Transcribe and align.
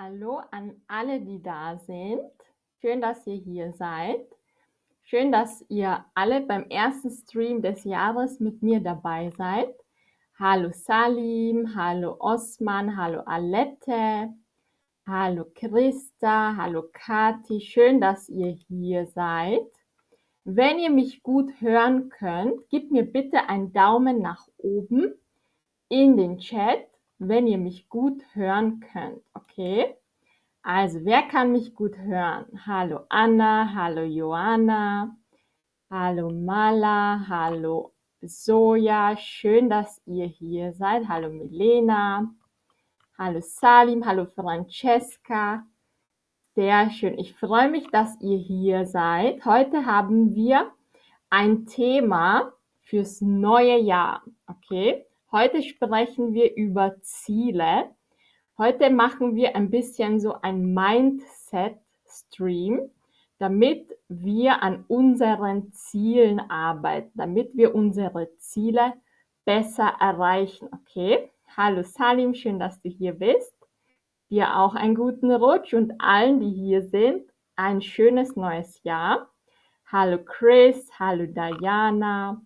Hallo 0.00 0.40
an 0.52 0.80
alle, 0.86 1.20
die 1.20 1.42
da 1.42 1.76
sind. 1.76 2.20
Schön, 2.80 3.00
dass 3.00 3.26
ihr 3.26 3.34
hier 3.34 3.72
seid. 3.72 4.28
Schön, 5.02 5.32
dass 5.32 5.64
ihr 5.68 6.04
alle 6.14 6.40
beim 6.40 6.70
ersten 6.70 7.10
Stream 7.10 7.62
des 7.62 7.82
Jahres 7.82 8.38
mit 8.38 8.62
mir 8.62 8.78
dabei 8.78 9.30
seid. 9.36 9.74
Hallo 10.38 10.70
Salim, 10.70 11.74
hallo 11.74 12.14
Osman, 12.20 12.96
hallo 12.96 13.22
Alette, 13.26 14.32
hallo 15.04 15.46
Christa, 15.52 16.54
hallo 16.56 16.84
Kati. 16.92 17.60
Schön, 17.60 18.00
dass 18.00 18.28
ihr 18.28 18.52
hier 18.68 19.06
seid. 19.06 19.66
Wenn 20.44 20.78
ihr 20.78 20.90
mich 20.90 21.24
gut 21.24 21.50
hören 21.60 22.08
könnt, 22.08 22.68
gebt 22.68 22.92
mir 22.92 23.02
bitte 23.02 23.48
einen 23.48 23.72
Daumen 23.72 24.22
nach 24.22 24.46
oben 24.58 25.12
in 25.88 26.16
den 26.16 26.38
Chat, 26.38 26.86
wenn 27.18 27.46
ihr 27.46 27.58
mich 27.58 27.88
gut 27.88 28.22
hören 28.34 28.80
könnt. 28.80 29.22
Okay? 29.34 29.94
Also, 30.62 31.04
wer 31.04 31.22
kann 31.22 31.52
mich 31.52 31.74
gut 31.74 31.96
hören? 31.98 32.46
Hallo 32.66 33.00
Anna, 33.08 33.74
hallo 33.74 34.02
Joanna, 34.02 35.16
hallo 35.90 36.30
Mala, 36.30 37.24
hallo 37.28 37.92
Soja. 38.20 39.16
Schön, 39.16 39.70
dass 39.70 40.00
ihr 40.06 40.26
hier 40.26 40.72
seid. 40.72 41.08
Hallo 41.08 41.30
Milena, 41.30 42.32
hallo 43.16 43.40
Salim, 43.40 44.04
hallo 44.04 44.26
Francesca. 44.26 45.64
Sehr 46.54 46.90
schön. 46.90 47.18
Ich 47.18 47.34
freue 47.34 47.70
mich, 47.70 47.88
dass 47.88 48.20
ihr 48.20 48.38
hier 48.38 48.84
seid. 48.84 49.44
Heute 49.44 49.86
haben 49.86 50.34
wir 50.34 50.72
ein 51.30 51.66
Thema 51.66 52.52
fürs 52.82 53.20
neue 53.20 53.78
Jahr. 53.78 54.22
Okay? 54.46 55.07
Heute 55.30 55.62
sprechen 55.62 56.32
wir 56.32 56.56
über 56.56 57.02
Ziele. 57.02 57.94
Heute 58.56 58.88
machen 58.88 59.34
wir 59.34 59.56
ein 59.56 59.68
bisschen 59.68 60.20
so 60.20 60.40
ein 60.40 60.72
Mindset-Stream, 60.72 62.90
damit 63.38 63.94
wir 64.08 64.62
an 64.62 64.86
unseren 64.88 65.70
Zielen 65.70 66.40
arbeiten, 66.40 67.10
damit 67.14 67.54
wir 67.54 67.74
unsere 67.74 68.34
Ziele 68.38 68.94
besser 69.44 69.96
erreichen. 70.00 70.70
Okay? 70.72 71.30
Hallo 71.54 71.82
Salim, 71.82 72.32
schön, 72.32 72.58
dass 72.58 72.80
du 72.80 72.88
hier 72.88 73.12
bist. 73.12 73.54
Dir 74.30 74.56
auch 74.56 74.74
einen 74.74 74.94
guten 74.94 75.30
Rutsch 75.30 75.74
und 75.74 76.00
allen, 76.00 76.40
die 76.40 76.54
hier 76.54 76.80
sind, 76.80 77.30
ein 77.54 77.82
schönes 77.82 78.34
neues 78.34 78.82
Jahr. 78.82 79.28
Hallo 79.92 80.16
Chris, 80.24 80.90
hallo 80.98 81.26
Diana. 81.26 82.40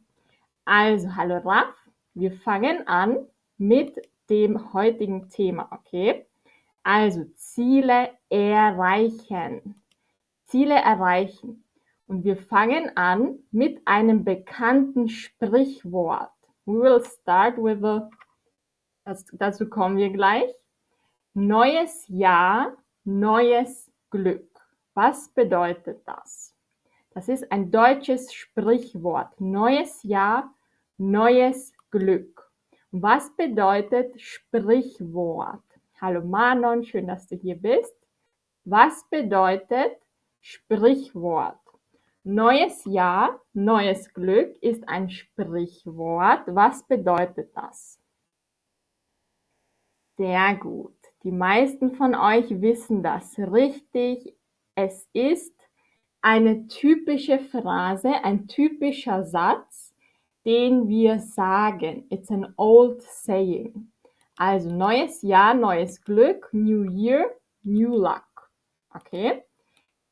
Also, 0.64 1.14
hallo 1.14 1.38
Raf. 1.38 1.81
Wir 2.14 2.32
fangen 2.32 2.86
an 2.86 3.26
mit 3.56 3.96
dem 4.28 4.72
heutigen 4.72 5.30
Thema, 5.30 5.68
okay? 5.72 6.26
Also 6.82 7.24
Ziele 7.34 8.10
erreichen. 8.28 9.82
Ziele 10.44 10.74
erreichen. 10.74 11.64
Und 12.06 12.24
wir 12.24 12.36
fangen 12.36 12.94
an 12.96 13.38
mit 13.50 13.80
einem 13.86 14.24
bekannten 14.24 15.08
Sprichwort. 15.08 16.30
We 16.66 16.74
will 16.74 17.02
start 17.04 17.56
with 17.56 17.82
a, 17.82 18.10
das, 19.04 19.24
dazu 19.32 19.68
kommen 19.68 19.96
wir 19.96 20.10
gleich. 20.10 20.50
Neues 21.34 22.06
Jahr, 22.08 22.76
neues 23.04 23.90
Glück. 24.10 24.48
Was 24.94 25.30
bedeutet 25.30 26.06
das? 26.06 26.54
Das 27.14 27.28
ist 27.28 27.50
ein 27.50 27.70
deutsches 27.70 28.32
Sprichwort. 28.32 29.40
Neues 29.40 30.02
Jahr, 30.02 30.54
neues 30.98 31.72
Glück. 31.92 32.50
Was 32.90 33.36
bedeutet 33.36 34.18
Sprichwort? 34.18 35.62
Hallo 36.00 36.24
Manon, 36.24 36.82
schön, 36.84 37.06
dass 37.06 37.26
du 37.26 37.36
hier 37.36 37.56
bist. 37.56 37.94
Was 38.64 39.06
bedeutet 39.10 39.98
Sprichwort? 40.40 41.60
Neues 42.24 42.86
Jahr, 42.86 43.40
neues 43.52 44.12
Glück 44.14 44.56
ist 44.62 44.88
ein 44.88 45.10
Sprichwort. 45.10 46.42
Was 46.46 46.82
bedeutet 46.86 47.54
das? 47.54 48.00
Sehr 50.16 50.56
gut. 50.56 50.96
Die 51.24 51.32
meisten 51.32 51.94
von 51.94 52.14
euch 52.14 52.62
wissen 52.62 53.02
das 53.02 53.38
richtig. 53.38 54.34
Es 54.74 55.06
ist 55.12 55.54
eine 56.22 56.68
typische 56.68 57.38
Phrase, 57.38 58.24
ein 58.24 58.48
typischer 58.48 59.24
Satz, 59.24 59.91
den 60.44 60.88
wir 60.88 61.18
sagen. 61.18 62.06
It's 62.10 62.30
an 62.30 62.52
old 62.56 63.02
saying. 63.02 63.92
Also 64.36 64.70
neues 64.70 65.22
Jahr, 65.22 65.54
neues 65.54 66.02
Glück, 66.02 66.48
New 66.52 66.84
Year, 66.90 67.30
New 67.62 67.96
Luck. 67.96 68.50
Okay? 68.94 69.42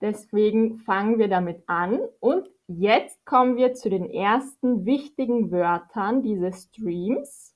Deswegen 0.01 0.79
fangen 0.79 1.19
wir 1.19 1.29
damit 1.29 1.63
an 1.67 2.01
und 2.21 2.49
jetzt 2.67 3.25
kommen 3.27 3.57
wir 3.57 3.75
zu 3.75 3.91
den 3.91 4.09
ersten 4.09 4.87
wichtigen 4.87 5.51
Wörtern 5.51 6.23
dieses 6.23 6.65
Streams. 6.65 7.55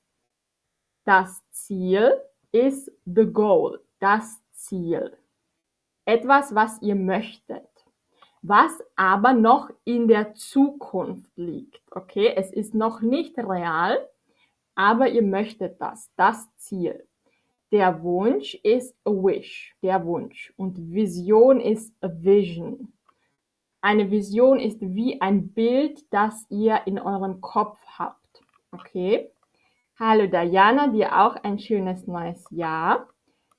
Das 1.05 1.43
Ziel 1.51 2.21
ist 2.53 2.91
the 3.07 3.25
goal, 3.25 3.81
das 3.99 4.43
Ziel. 4.53 5.17
Etwas, 6.05 6.55
was 6.55 6.83
ihr 6.83 6.97
möchtet 6.97 7.74
was 8.47 8.79
aber 8.95 9.33
noch 9.33 9.71
in 9.85 10.07
der 10.07 10.35
Zukunft 10.35 11.31
liegt. 11.37 11.81
Okay, 11.91 12.31
es 12.37 12.53
ist 12.53 12.75
noch 12.75 13.01
nicht 13.01 13.39
real, 13.39 14.07
aber 14.75 15.09
ihr 15.09 15.23
möchtet 15.23 15.81
das, 15.81 16.11
das 16.17 16.47
Ziel. 16.57 17.07
Der 17.73 18.03
Wunsch 18.03 18.55
ist 18.57 18.95
a 19.05 19.11
wish, 19.11 19.75
der 19.83 20.05
Wunsch. 20.05 20.53
Und 20.59 20.93
Vision 20.93 21.59
ist 21.59 21.95
a 22.03 22.09
vision. 22.09 22.93
Eine 23.81 24.11
Vision 24.11 24.61
ist 24.61 24.79
wie 24.83 25.23
ein 25.23 25.49
Bild, 25.49 26.05
das 26.13 26.45
ihr 26.51 26.83
in 26.85 26.99
eurem 26.99 27.41
Kopf 27.41 27.79
habt. 27.99 28.43
Okay? 28.73 29.31
Hallo 29.99 30.27
Diana, 30.27 30.89
dir 30.89 31.19
auch 31.19 31.37
ein 31.37 31.59
schönes 31.59 32.07
neues 32.07 32.45
Jahr. 32.51 33.09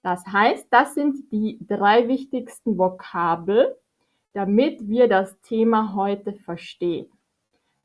Das 0.03 0.23
heißt, 0.27 0.67
das 0.69 0.93
sind 0.93 1.31
die 1.31 1.57
drei 1.65 2.07
wichtigsten 2.07 2.77
Vokabel, 2.77 3.75
damit 4.35 4.89
wir 4.89 5.07
das 5.07 5.39
Thema 5.39 5.95
heute 5.95 6.33
verstehen. 6.33 7.09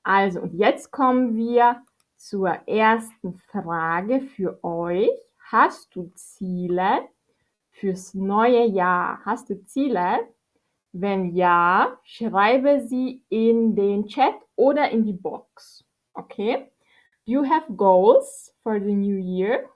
Also, 0.03 0.41
und 0.41 0.53
jetzt 0.55 0.91
kommen 0.91 1.37
wir 1.37 1.81
zur 2.17 2.49
ersten 2.67 3.35
Frage 3.35 4.21
für 4.21 4.59
euch. 4.65 5.11
Hast 5.53 5.95
du 5.95 6.11
Ziele 6.17 7.09
fürs 7.71 8.15
neue 8.15 8.67
Jahr? 8.67 9.21
Hast 9.25 9.49
du 9.49 9.65
Ziele? 9.65 10.27
Wenn 10.91 11.37
ja, 11.37 11.97
schreibe 12.03 12.81
sie 12.81 13.23
in 13.29 13.77
den 13.77 14.09
Chat 14.09 14.35
oder 14.57 14.91
in 14.91 15.05
die 15.05 15.13
Box. 15.13 15.85
Okay? 16.15 16.69
Do 17.27 17.33
you 17.33 17.45
have 17.45 17.73
goals 17.77 18.53
for 18.65 18.81
the 18.81 18.93
new 18.93 19.19
year? 19.19 19.71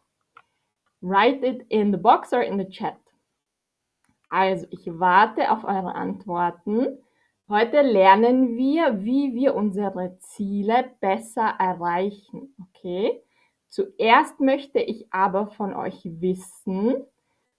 Write 1.00 1.46
it 1.46 1.66
in 1.68 1.92
the 1.92 1.98
box 1.98 2.32
or 2.32 2.42
in 2.42 2.58
the 2.58 2.68
chat. 2.68 2.96
Also, 4.28 4.66
ich 4.70 4.86
warte 4.86 5.50
auf 5.50 5.64
eure 5.64 5.94
Antworten. 5.94 6.98
Heute 7.48 7.82
lernen 7.82 8.56
wir, 8.56 9.04
wie 9.04 9.34
wir 9.34 9.54
unsere 9.54 10.18
Ziele 10.18 10.92
besser 11.00 11.54
erreichen. 11.58 12.54
Okay? 12.68 13.22
Zuerst 13.68 14.40
möchte 14.40 14.80
ich 14.80 15.12
aber 15.12 15.48
von 15.48 15.74
euch 15.74 16.00
wissen, 16.04 17.04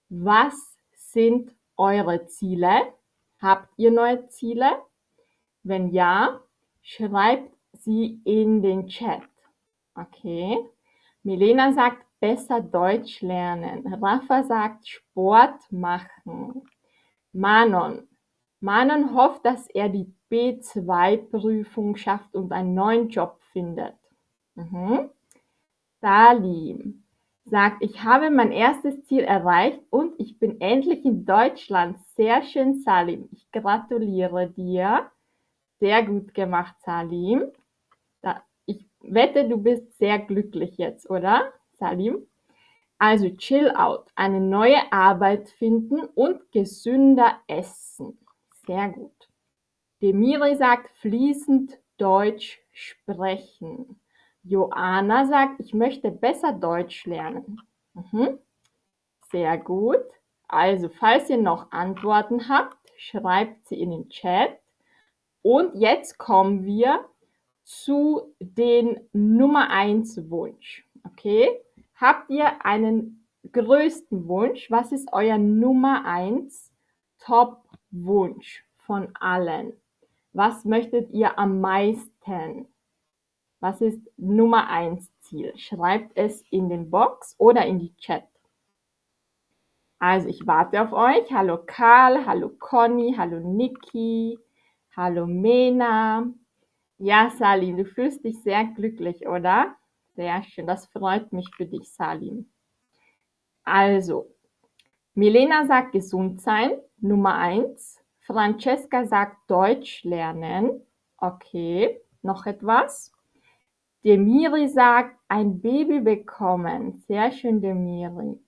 was 0.09 0.78
sind 0.96 1.53
eure 1.78 2.26
Ziele? 2.28 2.94
Habt 3.40 3.70
ihr 3.78 3.92
neue 3.92 4.28
Ziele? 4.28 4.82
Wenn 5.64 5.90
ja, 5.90 6.42
schreibt 6.82 7.56
sie 7.74 8.22
in 8.24 8.62
den 8.62 8.88
Chat. 8.88 9.24
Okay? 9.96 10.58
Milena 11.24 11.73
sagt, 11.73 12.04
besser 12.20 12.62
Deutsch 12.62 13.22
lernen. 13.22 13.85
Rafa 14.02 14.44
sagt 14.44 14.88
Sport 14.88 15.72
machen. 15.72 16.64
Manon. 17.32 18.08
Manon 18.59 19.14
hofft, 19.14 19.46
dass 19.46 19.67
er 19.67 19.90
die 19.90 20.14
B2-Prüfung 20.32 21.96
schafft 21.97 22.34
und 22.35 22.52
einen 22.52 22.73
neuen 22.73 23.09
Job 23.09 23.40
findet. 23.52 23.96
Mhm. 24.56 25.09
Salim 26.02 27.03
sagt, 27.46 27.84
ich 27.84 28.03
habe 28.03 28.32
mein 28.32 28.52
erstes 28.52 29.03
Ziel 29.06 29.23
erreicht 29.23 29.79
und 29.90 30.20
ich 30.20 30.40
bin 30.40 30.59
endlich 30.62 31.06
in 31.06 31.26
Deutschland. 31.26 32.00
Sehr 32.16 32.41
schön, 32.44 32.82
Salim. 32.82 33.29
Ich 33.32 33.52
gratuliere 33.52 34.50
dir. 34.50 35.12
Sehr 35.79 36.03
gut 36.03 36.34
gemacht, 36.34 36.76
Salim. 36.84 37.52
ich 38.66 38.88
wette, 39.02 39.47
du 39.47 39.58
bist 39.58 39.97
sehr 39.97 40.17
glücklich 40.17 40.78
jetzt, 40.78 41.09
oder? 41.09 41.53
Salim. 41.78 42.28
Also 42.98 43.30
chill 43.30 43.72
out, 43.76 44.10
eine 44.16 44.40
neue 44.40 44.92
Arbeit 44.92 45.50
finden 45.50 46.00
und 46.16 46.52
gesünder 46.52 47.40
essen. 47.48 48.18
Sehr 48.66 48.90
gut. 48.90 49.30
Demiri 50.02 50.56
sagt 50.56 50.90
fließend 50.98 51.78
Deutsch 51.98 52.62
sprechen. 52.72 54.00
Joanna 54.44 55.26
sagt, 55.26 55.60
ich 55.60 55.74
möchte 55.74 56.12
besser 56.12 56.54
Deutsch 56.54 57.06
lernen. 57.06 57.62
Mhm. 57.94 58.40
Sehr 59.32 59.58
gut. 59.58 60.06
Also, 60.48 60.90
falls 60.90 61.30
ihr 61.30 61.38
noch 61.38 61.72
Antworten 61.72 62.48
habt, 62.48 62.78
schreibt 62.98 63.68
sie 63.68 63.82
in 63.82 63.92
den 63.92 64.10
Chat. 64.10 64.60
Und 65.42 65.76
jetzt 65.76 66.18
kommen 66.18 66.64
wir 66.66 67.06
zu 67.64 68.36
den 68.40 69.00
Nummer 69.12 69.70
1 69.72 70.30
Wunsch. 70.30 70.84
Okay? 71.05 71.61
Habt 71.96 72.29
ihr 72.29 72.66
einen 72.66 73.28
größten 73.52 74.28
Wunsch? 74.28 74.69
Was 74.69 74.91
ist 74.91 75.09
euer 75.13 75.37
Nummer 75.37 76.05
1 76.05 76.72
Top 77.19 77.63
Wunsch 77.91 78.66
von 78.78 79.16
allen? 79.16 79.73
Was 80.34 80.66
möchtet 80.66 81.11
ihr 81.11 81.40
am 81.40 81.61
meisten? 81.61 82.67
Was 83.59 83.81
ist 83.81 84.02
Nummer 84.17 84.69
1 84.69 85.09
Ziel? 85.22 85.53
Schreibt 85.57 86.17
es 86.17 86.43
in 86.49 86.69
den 86.69 86.90
Box 86.90 87.35
oder 87.37 87.66
in 87.66 87.79
die 87.79 87.96
Chat. 87.96 88.28
Also 89.99 90.28
ich 90.28 90.46
warte 90.46 90.81
auf 90.81 90.91
euch. 90.91 91.31
Hallo 91.31 91.59
Karl, 91.66 92.25
hallo 92.25 92.52
Conny, 92.59 93.16
hallo 93.17 93.40
Niki, 93.40 94.37
hallo 94.96 95.25
Mena. 95.25 96.28
Ja, 96.97 97.29
Salim, 97.29 97.78
du 97.78 97.85
fühlst 97.85 98.23
dich 98.23 98.41
sehr 98.43 98.66
glücklich, 98.66 99.28
oder? 99.28 99.75
Sehr 100.16 100.44
schön, 100.44 100.66
das 100.67 100.85
freut 100.88 101.34
mich 101.34 101.50
für 101.56 101.66
dich, 101.66 101.91
Salim. 101.91 102.50
Also, 103.64 104.34
Milena 105.14 105.66
sagt 105.66 105.91
gesund 105.91 106.41
sein, 106.41 106.79
Nummer 107.00 107.35
eins. 107.35 108.02
Francesca 108.22 109.06
sagt 109.06 109.50
Deutsch 109.50 110.03
lernen. 110.03 110.82
Okay, 111.17 112.02
noch 112.22 112.46
etwas? 112.46 113.12
Demiri 114.03 114.67
sagt 114.67 115.20
ein 115.28 115.62
Baby 115.62 116.00
bekommen. 116.00 117.03
Sehr 117.08 117.32
schön, 117.32 117.62
Demiri. 117.62 118.40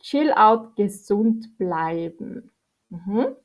Chill 0.00 0.32
out, 0.32 0.76
gesund 0.76 1.56
bleiben. 1.58 2.50
Mhm. 2.88 3.36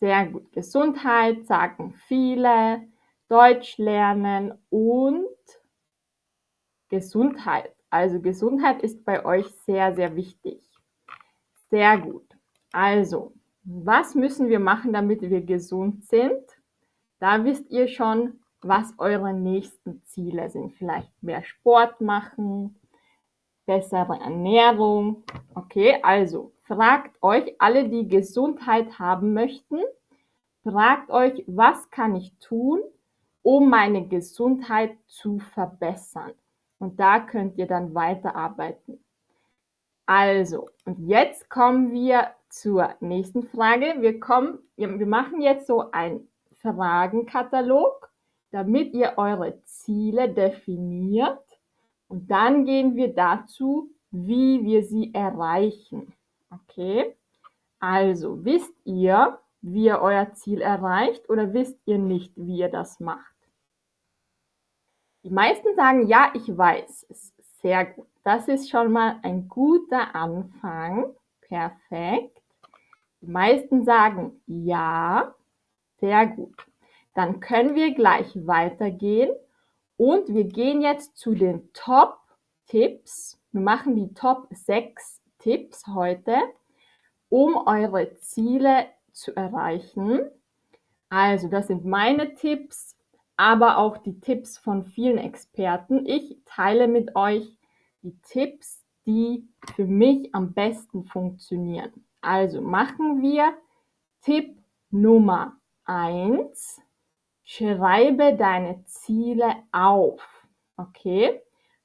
Sehr 0.00 0.26
gut. 0.26 0.50
Gesundheit 0.52 1.46
sagen 1.46 1.94
viele. 2.06 2.82
Deutsch 3.28 3.78
lernen 3.78 4.54
und 4.70 5.28
Gesundheit. 6.90 7.74
Also 7.88 8.20
Gesundheit 8.20 8.82
ist 8.82 9.04
bei 9.04 9.24
euch 9.24 9.46
sehr, 9.66 9.94
sehr 9.94 10.14
wichtig. 10.14 10.62
Sehr 11.70 11.98
gut. 11.98 12.26
Also, 12.72 13.32
was 13.64 14.14
müssen 14.14 14.48
wir 14.48 14.60
machen, 14.60 14.92
damit 14.92 15.22
wir 15.22 15.40
gesund 15.40 16.04
sind? 16.04 16.42
Da 17.18 17.44
wisst 17.44 17.70
ihr 17.70 17.88
schon, 17.88 18.40
was 18.62 18.94
eure 18.98 19.32
nächsten 19.32 20.02
Ziele 20.04 20.50
sind. 20.50 20.74
Vielleicht 20.74 21.10
mehr 21.22 21.42
Sport 21.42 22.00
machen, 22.00 22.78
bessere 23.66 24.18
Ernährung. 24.20 25.24
Okay, 25.54 25.98
also 26.02 26.52
fragt 26.62 27.22
euch, 27.22 27.54
alle, 27.58 27.88
die 27.88 28.08
Gesundheit 28.08 28.98
haben 28.98 29.32
möchten, 29.32 29.78
fragt 30.62 31.10
euch, 31.10 31.44
was 31.46 31.90
kann 31.90 32.16
ich 32.16 32.36
tun, 32.38 32.80
um 33.42 33.70
meine 33.70 34.06
Gesundheit 34.06 34.96
zu 35.06 35.38
verbessern. 35.38 36.32
Und 36.80 36.98
da 36.98 37.20
könnt 37.20 37.56
ihr 37.58 37.66
dann 37.66 37.94
weiterarbeiten. 37.94 39.04
Also, 40.06 40.68
und 40.86 40.98
jetzt 41.06 41.48
kommen 41.48 41.92
wir 41.92 42.32
zur 42.48 42.94
nächsten 42.98 43.44
Frage. 43.44 43.94
Wir 44.00 44.18
kommen, 44.18 44.58
wir 44.76 45.06
machen 45.06 45.40
jetzt 45.40 45.68
so 45.68 45.92
einen 45.92 46.26
Fragenkatalog, 46.62 48.10
damit 48.50 48.92
ihr 48.92 49.12
eure 49.18 49.62
Ziele 49.62 50.28
definiert 50.28 51.38
und 52.08 52.28
dann 52.28 52.64
gehen 52.64 52.96
wir 52.96 53.14
dazu, 53.14 53.92
wie 54.10 54.64
wir 54.64 54.82
sie 54.82 55.14
erreichen. 55.14 56.12
Okay? 56.50 57.14
Also, 57.78 58.44
wisst 58.44 58.74
ihr, 58.84 59.38
wie 59.62 59.84
ihr 59.84 60.00
euer 60.00 60.32
Ziel 60.32 60.60
erreicht 60.60 61.30
oder 61.30 61.52
wisst 61.52 61.78
ihr 61.84 61.98
nicht, 61.98 62.32
wie 62.34 62.58
ihr 62.58 62.68
das 62.68 62.98
macht? 62.98 63.29
Die 65.22 65.30
meisten 65.30 65.74
sagen, 65.76 66.06
ja, 66.06 66.32
ich 66.34 66.56
weiß 66.56 67.06
es. 67.10 67.32
Sehr 67.62 67.84
gut. 67.84 68.06
Das 68.24 68.48
ist 68.48 68.70
schon 68.70 68.92
mal 68.92 69.18
ein 69.22 69.48
guter 69.48 70.14
Anfang. 70.14 71.14
Perfekt. 71.42 72.40
Die 73.20 73.26
meisten 73.26 73.84
sagen 73.84 74.40
ja. 74.46 75.34
Sehr 75.98 76.26
gut. 76.26 76.56
Dann 77.14 77.40
können 77.40 77.74
wir 77.74 77.94
gleich 77.94 78.46
weitergehen 78.46 79.30
und 79.96 80.32
wir 80.32 80.44
gehen 80.44 80.80
jetzt 80.80 81.18
zu 81.18 81.34
den 81.34 81.70
Top-Tipps. 81.74 83.38
Wir 83.52 83.60
machen 83.60 83.96
die 83.96 84.14
Top 84.14 84.46
6 84.50 85.20
Tipps 85.38 85.86
heute, 85.88 86.36
um 87.28 87.56
eure 87.66 88.16
Ziele 88.16 88.86
zu 89.12 89.36
erreichen. 89.36 90.30
Also 91.10 91.48
das 91.48 91.66
sind 91.66 91.84
meine 91.84 92.34
Tipps, 92.34 92.96
aber 93.40 93.78
auch 93.78 93.96
die 93.96 94.20
Tipps 94.20 94.58
von 94.58 94.84
vielen 94.84 95.16
Experten. 95.16 96.04
Ich 96.04 96.36
teile 96.44 96.86
mit 96.88 97.16
euch 97.16 97.56
die 98.02 98.20
Tipps, 98.20 98.84
die 99.06 99.48
für 99.74 99.86
mich 99.86 100.34
am 100.34 100.52
besten 100.52 101.04
funktionieren. 101.04 102.04
Also 102.20 102.60
machen 102.60 103.22
wir 103.22 103.54
Tipp 104.20 104.62
Nummer 104.90 105.56
1. 105.86 106.82
Schreibe 107.42 108.36
deine 108.36 108.84
Ziele 108.84 109.56
auf. 109.72 110.20
Okay? 110.76 111.40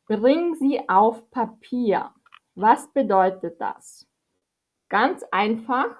Bring 0.07 0.56
sie 0.56 0.90
auf 0.90 1.31
Papier. 1.31 2.12
Was 2.56 2.92
bedeutet 2.92 3.62
das? 3.62 4.06
Ganz 4.90 5.24
einfach. 5.31 5.96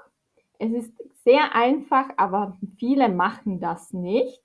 Es 0.60 0.74
ist 0.74 1.24
sehr 1.24 1.56
einfach, 1.56 2.10
aber 2.18 2.58
viele 2.78 3.08
machen 3.08 3.62
das 3.62 3.94
nicht. 3.94 4.45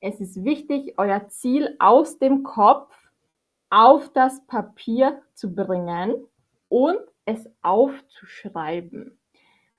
Es 0.00 0.20
ist 0.20 0.44
wichtig, 0.44 0.94
euer 0.98 1.28
Ziel 1.28 1.74
aus 1.78 2.18
dem 2.18 2.42
Kopf 2.42 2.94
auf 3.70 4.12
das 4.12 4.44
Papier 4.46 5.22
zu 5.34 5.54
bringen 5.54 6.26
und 6.68 6.98
es 7.24 7.48
aufzuschreiben. 7.62 9.18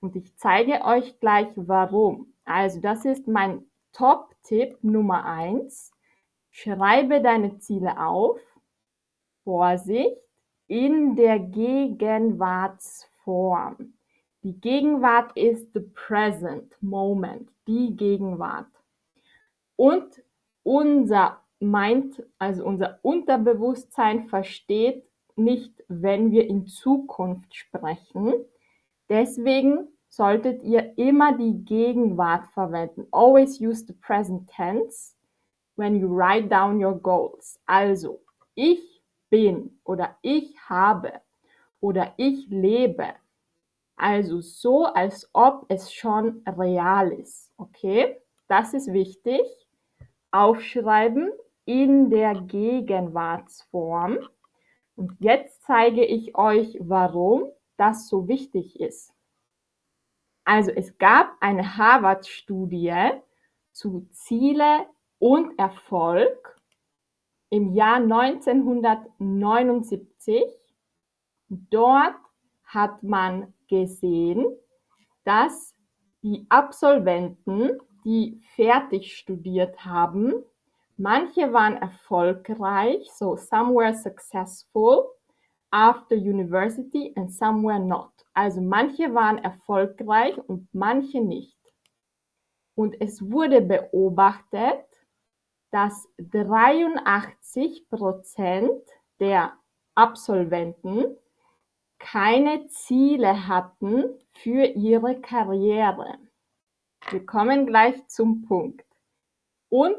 Und 0.00 0.16
ich 0.16 0.36
zeige 0.36 0.84
euch 0.84 1.20
gleich 1.20 1.48
warum. 1.56 2.34
Also 2.44 2.80
das 2.80 3.04
ist 3.04 3.28
mein 3.28 3.64
Top-Tipp 3.92 4.78
Nummer 4.82 5.24
eins: 5.24 5.92
Schreibe 6.50 7.20
deine 7.20 7.58
Ziele 7.58 8.00
auf. 8.00 8.40
Vorsicht, 9.44 10.16
in 10.66 11.14
der 11.16 11.38
Gegenwartsform. 11.38 13.94
Die 14.42 14.60
Gegenwart 14.60 15.36
ist 15.36 15.72
the 15.72 15.80
present 15.80 16.76
moment, 16.82 17.50
die 17.66 17.96
Gegenwart. 17.96 18.77
Und 19.78 20.24
unser 20.64 21.40
Mind, 21.60 22.20
also 22.38 22.64
unser 22.64 22.98
Unterbewusstsein 23.02 24.26
versteht 24.26 25.04
nicht, 25.36 25.84
wenn 25.86 26.32
wir 26.32 26.48
in 26.48 26.66
Zukunft 26.66 27.54
sprechen. 27.54 28.34
Deswegen 29.08 29.86
solltet 30.08 30.64
ihr 30.64 30.98
immer 30.98 31.38
die 31.38 31.64
Gegenwart 31.64 32.48
verwenden. 32.48 33.06
Always 33.12 33.60
use 33.60 33.86
the 33.86 33.92
present 33.92 34.50
tense 34.50 35.14
when 35.76 35.94
you 35.94 36.08
write 36.08 36.48
down 36.48 36.84
your 36.84 36.98
goals. 36.98 37.60
Also, 37.64 38.20
ich 38.56 39.00
bin 39.30 39.78
oder 39.84 40.16
ich 40.22 40.58
habe 40.68 41.12
oder 41.80 42.14
ich 42.16 42.48
lebe. 42.48 43.14
Also 43.94 44.40
so, 44.40 44.86
als 44.86 45.30
ob 45.32 45.66
es 45.68 45.92
schon 45.92 46.42
real 46.46 47.12
ist. 47.12 47.52
Okay? 47.58 48.20
Das 48.48 48.74
ist 48.74 48.92
wichtig. 48.92 49.42
Aufschreiben 50.30 51.32
in 51.64 52.10
der 52.10 52.42
Gegenwartsform. 52.42 54.18
Und 54.96 55.16
jetzt 55.20 55.62
zeige 55.62 56.04
ich 56.04 56.36
euch, 56.36 56.76
warum 56.80 57.50
das 57.76 58.08
so 58.08 58.28
wichtig 58.28 58.78
ist. 58.80 59.14
Also 60.44 60.70
es 60.70 60.98
gab 60.98 61.32
eine 61.40 61.76
Harvard-Studie 61.76 63.10
zu 63.72 64.06
Ziele 64.10 64.86
und 65.18 65.58
Erfolg 65.58 66.56
im 67.50 67.74
Jahr 67.74 67.96
1979. 67.96 70.44
Dort 71.48 72.14
hat 72.64 73.02
man 73.02 73.52
gesehen, 73.68 74.46
dass 75.24 75.74
die 76.22 76.46
Absolventen, 76.48 77.80
die 78.04 78.40
fertig 78.54 79.16
studiert 79.16 79.84
haben, 79.84 80.44
manche 80.96 81.52
waren 81.52 81.76
erfolgreich, 81.76 83.08
so 83.12 83.36
some 83.36 83.74
were 83.74 83.94
successful 83.94 85.06
after 85.70 86.14
university 86.16 87.12
and 87.16 87.32
some 87.32 87.62
were 87.62 87.78
not. 87.78 88.12
Also 88.34 88.60
manche 88.60 89.14
waren 89.14 89.38
erfolgreich 89.38 90.36
und 90.48 90.68
manche 90.72 91.20
nicht. 91.20 91.56
Und 92.74 93.00
es 93.00 93.30
wurde 93.30 93.60
beobachtet, 93.60 94.84
dass 95.70 96.08
83 96.18 97.88
Prozent 97.88 98.82
der 99.20 99.52
Absolventen 99.94 101.16
keine 101.98 102.68
Ziele 102.68 103.48
hatten 103.48 104.04
für 104.32 104.64
ihre 104.64 105.20
Karriere. 105.20 106.18
Wir 107.10 107.24
kommen 107.24 107.66
gleich 107.66 108.06
zum 108.08 108.42
Punkt. 108.42 108.84
Und 109.68 109.96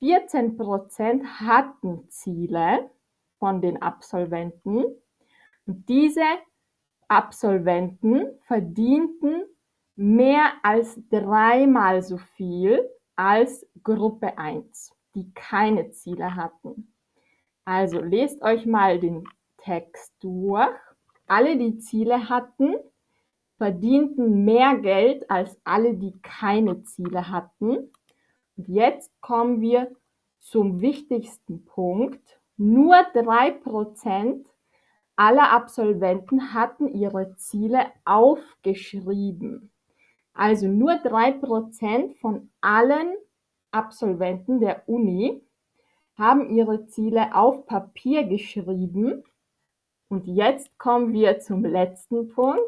14% 0.00 1.24
hatten 1.24 2.08
Ziele 2.08 2.90
von 3.38 3.60
den 3.60 3.80
Absolventen. 3.82 4.84
Und 5.66 5.88
diese 5.88 6.24
Absolventen 7.08 8.26
verdienten 8.46 9.44
mehr 9.96 10.52
als 10.62 11.00
dreimal 11.08 12.02
so 12.02 12.18
viel 12.18 12.88
als 13.16 13.66
Gruppe 13.82 14.38
1, 14.38 14.92
die 15.14 15.32
keine 15.34 15.90
Ziele 15.90 16.34
hatten. 16.34 16.92
Also 17.64 18.00
lest 18.00 18.42
euch 18.42 18.66
mal 18.66 18.98
den 18.98 19.24
Text 19.58 20.12
durch. 20.20 20.68
Alle, 21.26 21.56
die 21.56 21.78
Ziele 21.78 22.28
hatten, 22.28 22.74
verdienten 23.64 24.44
mehr 24.44 24.76
Geld 24.76 25.30
als 25.30 25.58
alle, 25.64 25.94
die 25.94 26.12
keine 26.20 26.82
Ziele 26.82 27.30
hatten. 27.30 27.90
Und 28.58 28.68
jetzt 28.68 29.10
kommen 29.22 29.62
wir 29.62 29.90
zum 30.38 30.82
wichtigsten 30.82 31.64
Punkt. 31.64 32.20
Nur 32.58 32.94
drei 33.14 33.52
Prozent 33.52 34.46
aller 35.16 35.50
Absolventen 35.50 36.52
hatten 36.52 36.88
ihre 36.88 37.36
Ziele 37.36 37.86
aufgeschrieben. 38.04 39.70
Also 40.34 40.68
nur 40.68 40.96
drei 40.96 41.32
Prozent 41.32 42.18
von 42.18 42.50
allen 42.60 43.14
Absolventen 43.70 44.60
der 44.60 44.86
Uni 44.86 45.40
haben 46.18 46.50
ihre 46.50 46.84
Ziele 46.84 47.34
auf 47.34 47.64
Papier 47.64 48.24
geschrieben. 48.24 49.24
Und 50.08 50.26
jetzt 50.26 50.76
kommen 50.76 51.14
wir 51.14 51.38
zum 51.38 51.64
letzten 51.64 52.28
Punkt. 52.28 52.60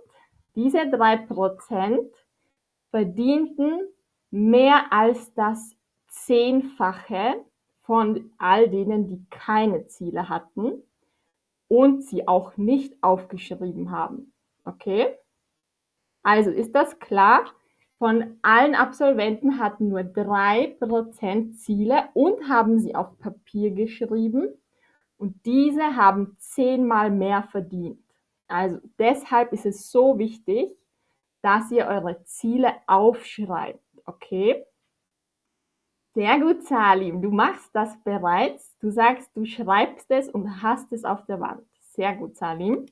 Diese 0.56 0.88
drei 0.88 1.18
Prozent 1.18 2.10
verdienten 2.90 3.80
mehr 4.30 4.92
als 4.92 5.32
das 5.34 5.76
Zehnfache 6.08 7.44
von 7.82 8.32
all 8.38 8.68
denen, 8.68 9.06
die 9.06 9.25
keine 9.30 9.86
Ziele 9.86 10.28
hatten 10.28 10.82
und 11.68 12.02
sie 12.02 12.26
auch 12.26 12.56
nicht 12.56 12.94
aufgeschrieben 13.02 13.90
haben. 13.90 14.32
Okay? 14.64 15.14
Also 16.22 16.50
ist 16.50 16.75
das 16.75 16.98
klar? 16.98 17.44
Von 17.98 18.38
allen 18.42 18.75
Absolventen 18.75 19.58
hatten 19.58 19.88
nur 19.88 20.04
drei 20.04 20.76
Prozent 20.80 21.58
Ziele 21.58 22.08
und 22.14 22.48
haben 22.48 22.78
sie 22.78 22.94
auf 22.94 23.18
Papier 23.18 23.70
geschrieben 23.70 24.48
und 25.18 25.46
diese 25.46 25.96
haben 25.96 26.36
zehnmal 26.38 27.10
mehr 27.10 27.42
verdient. 27.44 28.05
Also 28.48 28.78
deshalb 28.98 29.52
ist 29.52 29.66
es 29.66 29.90
so 29.90 30.18
wichtig, 30.18 30.76
dass 31.42 31.70
ihr 31.70 31.86
eure 31.86 32.22
Ziele 32.24 32.74
aufschreibt. 32.86 33.84
Okay? 34.04 34.64
Sehr 36.14 36.40
gut, 36.40 36.62
Salim. 36.62 37.20
Du 37.20 37.30
machst 37.30 37.70
das 37.74 38.02
bereits. 38.02 38.76
Du 38.78 38.90
sagst, 38.90 39.30
du 39.36 39.44
schreibst 39.44 40.10
es 40.10 40.28
und 40.28 40.62
hast 40.62 40.92
es 40.92 41.04
auf 41.04 41.24
der 41.26 41.40
Wand. 41.40 41.66
Sehr 41.80 42.14
gut, 42.14 42.36
Salim. 42.36 42.86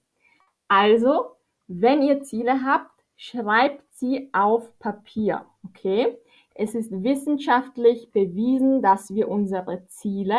Also, 0.68 1.36
wenn 1.66 2.02
ihr 2.02 2.22
Ziele 2.22 2.62
habt, 2.62 3.02
schreibt 3.16 3.82
sie 3.94 4.28
auf 4.32 4.78
Papier. 4.78 5.46
Okay? 5.64 6.18
Es 6.54 6.74
ist 6.74 6.92
wissenschaftlich 7.02 8.12
bewiesen, 8.12 8.82
dass 8.82 9.12
wir 9.14 9.28
unsere 9.28 9.86
Ziele 9.86 10.38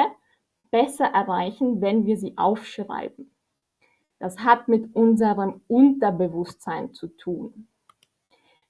besser 0.72 1.06
erreichen, 1.06 1.82
wenn 1.82 2.06
wir 2.06 2.18
sie 2.18 2.38
aufschreiben. 2.38 3.35
Das 4.20 4.40
hat 4.40 4.68
mit 4.68 4.96
unserem 4.96 5.62
Unterbewusstsein 5.68 6.94
zu 6.94 7.08
tun. 7.08 7.68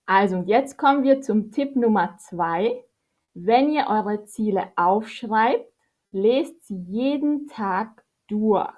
Also, 0.05 0.37
und 0.37 0.47
jetzt 0.47 0.77
kommen 0.77 1.03
wir 1.03 1.21
zum 1.21 1.51
Tipp 1.51 1.75
Nummer 1.75 2.17
zwei. 2.17 2.83
Wenn 3.33 3.71
ihr 3.71 3.87
eure 3.87 4.25
Ziele 4.25 4.71
aufschreibt, 4.75 5.71
lest 6.11 6.67
sie 6.67 6.77
jeden 6.77 7.47
Tag 7.47 8.03
durch. 8.27 8.69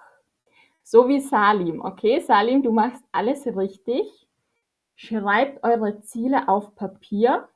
So 0.84 1.08
wie 1.08 1.20
Salim. 1.20 1.82
Okay, 1.82 2.22
Salim, 2.22 2.64
du 2.64 2.72
machst 2.72 3.04
alles 3.12 3.46
richtig. 3.46 4.28
Schreibt 4.96 5.64
eure 5.64 6.02
Ziele 6.02 6.48
auf 6.48 6.76
Papier 6.76 7.50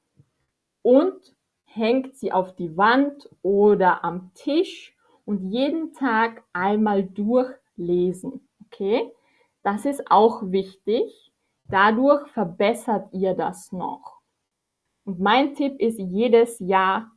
und 0.82 1.36
hängt 1.64 2.16
sie 2.18 2.32
auf 2.32 2.56
die 2.56 2.76
Wand 2.78 3.30
oder 3.42 4.04
am 4.04 4.32
Tisch 4.34 4.96
und 5.26 5.50
jeden 5.50 5.94
Tag 5.94 6.44
einmal 6.54 7.04
durchlesen. 7.04 8.48
Okay, 8.72 9.12
das 9.64 9.86
ist 9.86 10.10
auch 10.10 10.44
wichtig. 10.44 11.32
Dadurch 11.66 12.28
verbessert 12.32 13.10
ihr 13.14 13.34
das 13.34 13.72
noch. 13.72 14.20
Und 15.06 15.20
mein 15.20 15.56
Tipp 15.56 15.80
ist, 15.80 16.00
jedes 16.00 16.60
Jahr 16.60 17.12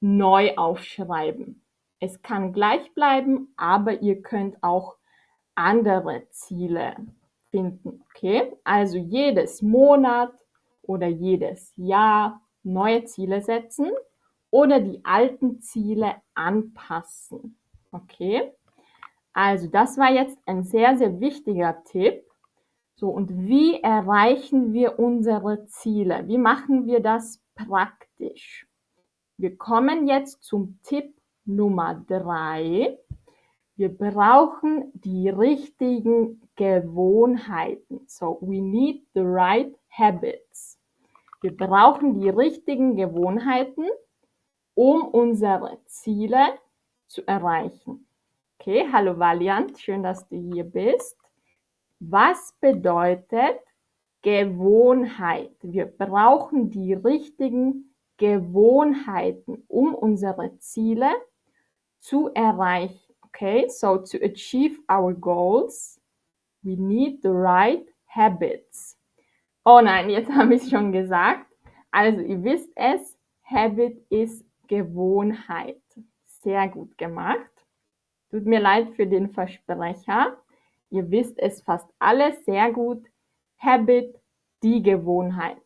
neu 0.00 0.56
aufschreiben. 0.56 1.62
Es 2.00 2.22
kann 2.22 2.52
gleich 2.52 2.92
bleiben, 2.94 3.52
aber 3.56 4.02
ihr 4.02 4.22
könnt 4.22 4.62
auch 4.62 4.96
andere 5.54 6.28
Ziele 6.30 6.96
finden. 7.50 8.04
Okay, 8.10 8.52
also 8.64 8.98
jedes 8.98 9.62
Monat 9.62 10.32
oder 10.82 11.06
jedes 11.06 11.72
Jahr 11.76 12.42
neue 12.62 13.04
Ziele 13.04 13.40
setzen 13.42 13.90
oder 14.50 14.80
die 14.80 15.04
alten 15.04 15.60
Ziele 15.60 16.16
anpassen. 16.34 17.58
Okay, 17.92 18.52
also 19.36 19.66
das 19.66 19.98
war 19.98 20.10
jetzt 20.10 20.38
ein 20.46 20.62
sehr, 20.62 20.96
sehr 20.96 21.20
wichtiger 21.20 21.84
Tipp. 21.84 22.24
So, 22.94 23.10
und 23.10 23.28
wie 23.46 23.82
erreichen 23.82 24.72
wir 24.72 24.98
unsere 24.98 25.66
Ziele? 25.66 26.26
Wie 26.26 26.38
machen 26.38 26.86
wir 26.86 27.00
das 27.00 27.42
praktisch? 27.54 28.66
Wir 29.36 29.58
kommen 29.58 30.08
jetzt 30.08 30.42
zum 30.42 30.78
Tipp 30.82 31.14
Nummer 31.44 32.02
drei. 32.08 32.98
Wir 33.76 33.94
brauchen 33.94 34.90
die 34.94 35.28
richtigen 35.28 36.40
Gewohnheiten. 36.56 38.06
So, 38.06 38.38
we 38.40 38.62
need 38.62 39.06
the 39.12 39.20
right 39.20 39.76
habits. 39.90 40.80
Wir 41.42 41.54
brauchen 41.54 42.18
die 42.18 42.30
richtigen 42.30 42.96
Gewohnheiten, 42.96 43.84
um 44.72 45.06
unsere 45.06 45.76
Ziele 45.84 46.58
zu 47.06 47.20
erreichen. 47.28 48.05
Okay, 48.58 48.88
hallo 48.90 49.16
Valiant, 49.18 49.78
schön, 49.78 50.02
dass 50.02 50.26
du 50.28 50.36
hier 50.36 50.64
bist. 50.64 51.16
Was 52.00 52.56
bedeutet 52.58 53.60
Gewohnheit? 54.22 55.52
Wir 55.62 55.84
brauchen 55.84 56.70
die 56.70 56.94
richtigen 56.94 57.94
Gewohnheiten, 58.16 59.62
um 59.68 59.94
unsere 59.94 60.58
Ziele 60.58 61.10
zu 62.00 62.30
erreichen. 62.34 63.14
Okay, 63.26 63.68
so 63.68 63.98
to 63.98 64.18
achieve 64.24 64.80
our 64.90 65.12
goals, 65.14 66.00
we 66.62 66.76
need 66.76 67.22
the 67.22 67.28
right 67.28 67.86
habits. 68.06 68.98
Oh 69.64 69.80
nein, 69.80 70.10
jetzt 70.10 70.30
habe 70.34 70.54
ich 70.54 70.62
es 70.62 70.70
schon 70.70 70.90
gesagt. 70.90 71.46
Also 71.92 72.20
ihr 72.20 72.42
wisst 72.42 72.72
es, 72.74 73.16
Habit 73.44 74.02
ist 74.10 74.44
Gewohnheit. 74.66 75.82
Sehr 76.24 76.68
gut 76.68 76.98
gemacht. 76.98 77.55
Tut 78.30 78.46
mir 78.46 78.60
leid 78.60 78.90
für 78.96 79.06
den 79.06 79.30
Versprecher. 79.30 80.36
Ihr 80.90 81.10
wisst 81.10 81.38
es 81.38 81.62
fast 81.62 81.88
alles 81.98 82.44
sehr 82.44 82.72
gut. 82.72 83.04
Habit, 83.58 84.18
die 84.62 84.82
Gewohnheit. 84.82 85.62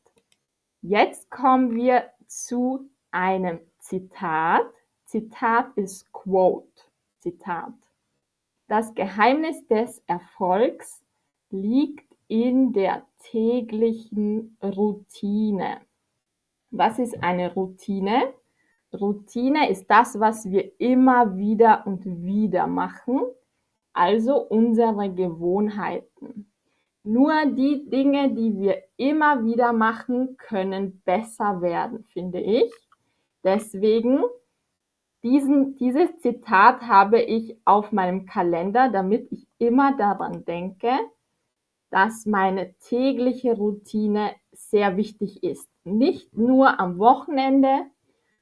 Jetzt 0.82 1.30
kommen 1.30 1.74
wir 1.74 2.10
zu 2.26 2.88
einem 3.10 3.60
Zitat. 3.78 4.66
Zitat 5.04 5.76
ist 5.76 6.12
Quote. 6.12 6.66
Zitat. 7.18 7.74
Das 8.68 8.94
Geheimnis 8.94 9.66
des 9.66 10.02
Erfolgs 10.06 11.02
liegt 11.50 12.16
in 12.28 12.72
der 12.72 13.04
täglichen 13.18 14.56
Routine. 14.62 15.80
Was 16.70 16.98
ist 17.00 17.22
eine 17.22 17.52
Routine? 17.52 18.32
Routine 18.92 19.70
ist 19.70 19.86
das, 19.88 20.18
was 20.18 20.50
wir 20.50 20.78
immer 20.80 21.36
wieder 21.36 21.86
und 21.86 22.04
wieder 22.04 22.66
machen 22.66 23.20
also 23.92 24.36
unsere 24.36 25.12
Gewohnheiten. 25.12 26.50
Nur 27.02 27.46
die 27.46 27.88
Dinge, 27.88 28.34
die 28.34 28.58
wir 28.58 28.82
immer 28.96 29.44
wieder 29.44 29.72
machen, 29.72 30.36
können 30.36 31.00
besser 31.04 31.60
werden, 31.62 32.04
finde 32.12 32.40
ich. 32.40 32.70
Deswegen, 33.42 34.20
diesen, 35.22 35.76
dieses 35.76 36.18
Zitat 36.18 36.82
habe 36.82 37.20
ich 37.20 37.56
auf 37.64 37.90
meinem 37.90 38.26
Kalender, 38.26 38.90
damit 38.90 39.32
ich 39.32 39.46
immer 39.58 39.96
daran 39.96 40.44
denke, 40.44 40.90
dass 41.90 42.26
meine 42.26 42.74
tägliche 42.74 43.56
Routine 43.56 44.32
sehr 44.52 44.96
wichtig 44.96 45.42
ist. 45.42 45.68
Nicht 45.84 46.36
nur 46.36 46.78
am 46.78 46.98
Wochenende 46.98 47.86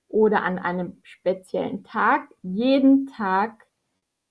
oder 0.09 0.43
an 0.43 0.59
einem 0.59 0.99
speziellen 1.03 1.85
Tag, 1.85 2.29
jeden 2.43 3.07
Tag 3.07 3.67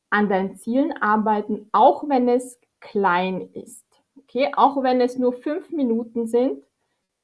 an 0.10 0.30
deinen 0.30 0.56
Zielen 0.56 0.94
arbeiten, 0.94 1.70
auch 1.72 2.08
wenn 2.08 2.28
es 2.28 2.60
klein 2.80 3.50
ist. 3.54 3.86
Okay, 4.18 4.52
auch 4.56 4.82
wenn 4.84 5.00
es 5.02 5.18
nur 5.18 5.34
fünf 5.34 5.72
Minuten 5.72 6.28
sind, 6.28 6.64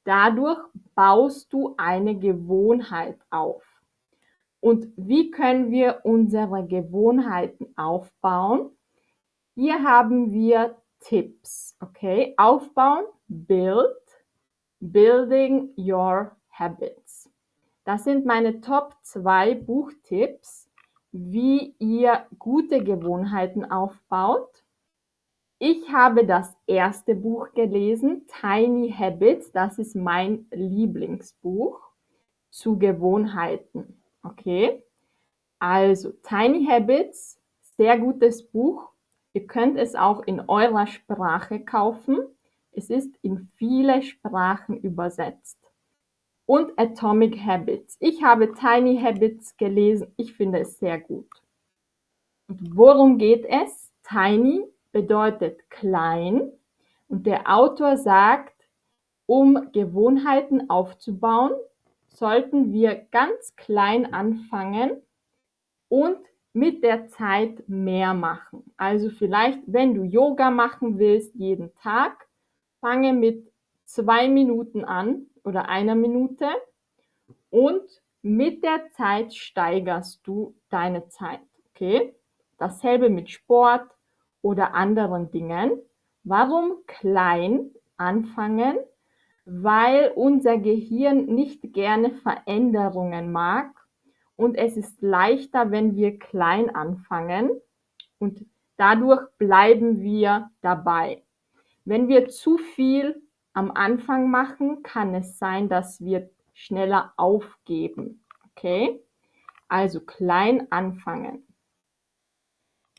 dadurch 0.04 0.60
baust 0.94 1.52
du 1.52 1.74
eine 1.76 2.18
Gewohnheit 2.18 3.18
auf. 3.30 3.62
Und 4.60 4.88
wie 4.96 5.30
können 5.30 5.70
wir 5.70 6.00
unsere 6.04 6.66
Gewohnheiten 6.66 7.74
aufbauen? 7.76 8.70
Hier 9.54 9.82
haben 9.82 10.32
wir 10.32 10.76
Tipps, 11.00 11.76
okay? 11.80 12.32
Aufbauen, 12.38 13.04
build, 13.28 13.98
building 14.80 15.74
your 15.76 16.34
habits. 16.50 17.23
Das 17.84 18.04
sind 18.04 18.24
meine 18.24 18.62
Top 18.62 18.96
2 19.02 19.56
Buchtipps, 19.56 20.70
wie 21.12 21.74
ihr 21.78 22.26
gute 22.38 22.82
Gewohnheiten 22.82 23.70
aufbaut. 23.70 24.64
Ich 25.58 25.92
habe 25.92 26.26
das 26.26 26.56
erste 26.66 27.14
Buch 27.14 27.52
gelesen, 27.52 28.26
Tiny 28.40 28.90
Habits. 28.90 29.52
Das 29.52 29.78
ist 29.78 29.94
mein 29.94 30.46
Lieblingsbuch 30.50 31.78
zu 32.50 32.78
Gewohnheiten. 32.78 34.02
Okay? 34.22 34.82
Also, 35.58 36.12
Tiny 36.22 36.66
Habits, 36.66 37.38
sehr 37.76 37.98
gutes 37.98 38.50
Buch. 38.50 38.90
Ihr 39.34 39.46
könnt 39.46 39.78
es 39.78 39.94
auch 39.94 40.22
in 40.22 40.40
eurer 40.48 40.86
Sprache 40.86 41.60
kaufen. 41.60 42.18
Es 42.72 42.88
ist 42.88 43.14
in 43.22 43.50
viele 43.56 44.02
Sprachen 44.02 44.78
übersetzt. 44.78 45.63
Und 46.46 46.78
Atomic 46.78 47.40
Habits. 47.40 47.96
Ich 48.00 48.22
habe 48.22 48.52
Tiny 48.52 49.00
Habits 49.00 49.56
gelesen. 49.56 50.12
Ich 50.16 50.34
finde 50.34 50.60
es 50.60 50.78
sehr 50.78 51.00
gut. 51.00 51.28
Und 52.48 52.76
worum 52.76 53.16
geht 53.18 53.46
es? 53.46 53.90
Tiny 54.02 54.64
bedeutet 54.92 55.70
klein. 55.70 56.52
Und 57.08 57.26
der 57.26 57.52
Autor 57.52 57.96
sagt, 57.96 58.54
um 59.26 59.72
Gewohnheiten 59.72 60.68
aufzubauen, 60.68 61.52
sollten 62.08 62.72
wir 62.72 62.94
ganz 63.10 63.56
klein 63.56 64.12
anfangen 64.12 65.02
und 65.88 66.18
mit 66.52 66.84
der 66.84 67.08
Zeit 67.08 67.68
mehr 67.68 68.14
machen. 68.14 68.72
Also 68.76 69.10
vielleicht, 69.10 69.60
wenn 69.66 69.94
du 69.94 70.04
Yoga 70.04 70.50
machen 70.50 70.98
willst 70.98 71.34
jeden 71.34 71.74
Tag, 71.74 72.28
fange 72.80 73.12
mit 73.12 73.50
zwei 73.84 74.28
Minuten 74.28 74.84
an 74.84 75.26
oder 75.44 75.68
einer 75.68 75.94
Minute 75.94 76.48
und 77.50 77.82
mit 78.22 78.64
der 78.64 78.90
Zeit 78.90 79.34
steigerst 79.34 80.26
du 80.26 80.54
deine 80.70 81.08
Zeit. 81.08 81.40
Okay? 81.70 82.14
Dasselbe 82.58 83.10
mit 83.10 83.30
Sport 83.30 83.88
oder 84.42 84.74
anderen 84.74 85.30
Dingen. 85.30 85.72
Warum 86.24 86.78
klein 86.86 87.70
anfangen? 87.96 88.78
weil 89.44 90.10
unser 90.14 90.58
Gehirn 90.58 91.26
nicht 91.26 91.72
gerne 91.72 92.10
Veränderungen 92.10 93.30
mag 93.30 93.70
und 94.36 94.56
es 94.56 94.76
ist 94.76 95.02
leichter, 95.02 95.70
wenn 95.70 95.96
wir 95.96 96.18
klein 96.18 96.74
anfangen 96.74 97.50
und 98.18 98.46
dadurch 98.76 99.22
bleiben 99.38 100.00
wir 100.00 100.50
dabei. 100.62 101.22
Wenn 101.84 102.08
wir 102.08 102.28
zu 102.28 102.56
viel 102.56 103.22
am 103.54 103.70
Anfang 103.70 104.30
machen, 104.30 104.82
kann 104.82 105.14
es 105.14 105.38
sein, 105.38 105.68
dass 105.68 106.04
wir 106.04 106.28
schneller 106.52 107.12
aufgeben. 107.16 108.24
Okay? 108.50 109.00
Also 109.68 110.00
klein 110.00 110.70
anfangen. 110.70 111.46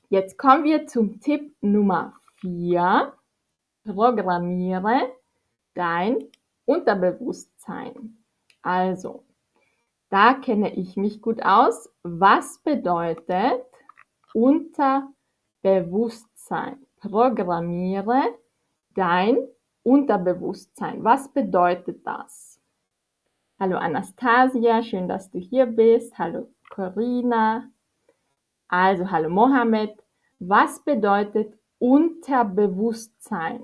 Jetzt 0.09 0.37
kommen 0.37 0.63
wir 0.63 0.87
zum 0.87 1.19
Tipp 1.19 1.55
Nummer 1.61 2.13
4. 2.39 3.13
Programmiere 3.83 5.11
dein 5.73 6.23
Unterbewusstsein. 6.65 8.17
Also, 8.61 9.25
da 10.09 10.33
kenne 10.33 10.73
ich 10.75 10.95
mich 10.95 11.21
gut 11.21 11.43
aus. 11.43 11.89
Was 12.03 12.59
bedeutet 12.59 13.65
Unterbewusstsein? 14.33 16.85
Programmiere 16.99 18.23
dein 18.95 19.37
Unterbewusstsein. 19.85 21.03
Was 21.03 21.29
bedeutet 21.29 22.05
das? 22.07 22.59
Hallo 23.59 23.77
Anastasia, 23.77 24.81
schön, 24.81 25.07
dass 25.07 25.29
du 25.29 25.37
hier 25.37 25.67
bist. 25.67 26.17
Hallo 26.17 26.49
Corinna. 26.71 27.69
Also, 28.67 29.11
hallo 29.11 29.29
Mohammed. 29.29 30.03
Was 30.39 30.83
bedeutet 30.83 31.55
Unterbewusstsein? 31.77 33.63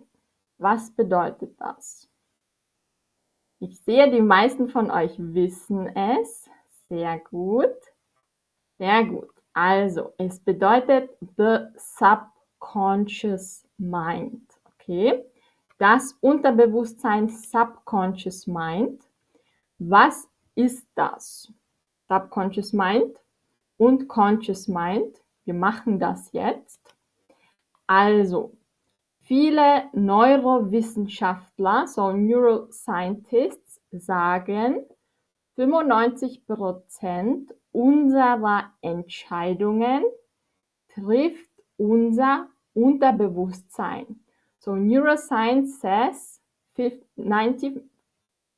Was 0.59 0.91
bedeutet 0.91 1.59
das? 1.59 2.07
Ich 3.59 3.79
sehe, 3.81 4.11
die 4.11 4.21
meisten 4.21 4.69
von 4.69 4.91
euch 4.91 5.15
wissen 5.17 5.87
es. 5.95 6.47
Sehr 6.87 7.17
gut. 7.17 7.75
Sehr 8.77 9.05
gut. 9.05 9.33
Also, 9.53 10.13
es 10.19 10.39
bedeutet 10.39 11.09
the 11.35 11.65
subconscious 11.77 13.67
mind. 13.79 14.43
Okay? 14.75 15.25
Das 15.81 16.13
Unterbewusstsein 16.21 17.27
subconscious 17.27 18.45
mind. 18.45 19.01
Was 19.79 20.29
ist 20.53 20.87
das? 20.93 21.51
Subconscious 22.07 22.71
mind 22.71 23.17
und 23.77 24.07
conscious 24.07 24.67
mind. 24.67 25.19
Wir 25.43 25.55
machen 25.55 25.97
das 25.97 26.31
jetzt. 26.33 26.79
Also, 27.87 28.55
Viele 29.23 29.85
Neurowissenschaftler, 29.93 31.87
so 31.87 32.11
Neuroscientists, 32.11 33.79
sagen, 33.91 34.85
95% 35.57 37.53
unserer 37.71 38.73
Entscheidungen 38.81 40.03
trifft 40.89 41.49
unser 41.77 42.49
Unterbewusstsein. 42.73 44.20
So 44.63 44.73
Neuroscience 44.73 45.79
says 45.81 46.39
90, 47.17 47.81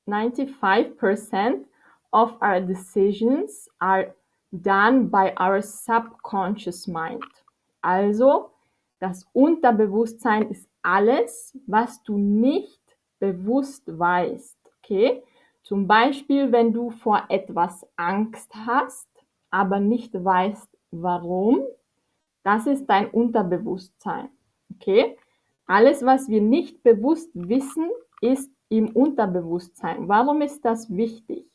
95% 0.06 1.64
of 2.12 2.36
our 2.42 2.60
decisions 2.60 3.70
are 3.80 4.14
done 4.52 5.08
by 5.08 5.34
our 5.40 5.62
subconscious 5.62 6.88
mind. 6.88 7.24
Also 7.82 8.52
das 9.00 9.26
Unterbewusstsein 9.32 10.50
ist 10.52 10.70
alles, 10.82 11.58
was 11.68 12.04
du 12.04 12.18
nicht 12.18 12.82
bewusst 13.20 13.84
weißt. 13.88 14.58
Okay? 14.80 15.24
Zum 15.64 15.88
Beispiel, 15.88 16.52
wenn 16.52 16.74
du 16.74 16.90
vor 16.90 17.24
etwas 17.30 17.88
Angst 17.96 18.54
hast, 18.54 19.08
aber 19.52 19.80
nicht 19.80 20.14
weißt, 20.14 20.68
warum, 20.92 21.62
das 22.44 22.68
ist 22.68 22.88
dein 22.88 23.10
Unterbewusstsein. 23.10 24.28
Okay? 24.76 25.18
Alles, 25.66 26.06
was 26.06 26.28
wir 26.28 26.42
nicht 26.42 26.84
bewusst 26.84 27.30
wissen, 27.34 27.90
ist 28.22 28.52
im 28.70 28.90
Unterbewusstsein. 28.90 30.08
Warum 30.08 30.42
ist 30.42 30.64
das 30.66 30.90
wichtig? 30.90 31.46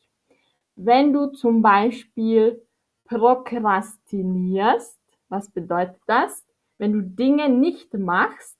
Wenn 0.75 1.13
du 1.13 1.27
zum 1.27 1.61
Beispiel 1.61 2.65
prokrastinierst, 3.05 4.99
was 5.29 5.49
bedeutet 5.51 5.99
das? 6.07 6.45
wenn 6.79 6.93
du 6.93 7.01
Dinge 7.03 7.49
nicht 7.49 7.93
machst, 7.93 8.57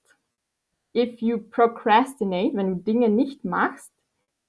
if 0.94 1.20
you 1.20 1.38
procrastinate, 1.38 2.54
wenn 2.54 2.76
du 2.76 2.76
Dinge 2.76 3.08
nicht 3.08 3.44
machst, 3.44 3.90